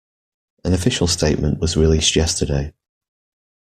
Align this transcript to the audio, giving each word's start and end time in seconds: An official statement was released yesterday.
An 0.65 0.73
official 0.73 1.05
statement 1.05 1.59
was 1.59 1.77
released 1.77 2.15
yesterday. 2.15 2.73